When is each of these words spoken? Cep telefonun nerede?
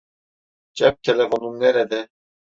Cep 0.73 0.99
telefonun 1.03 1.59
nerede? 1.59 2.07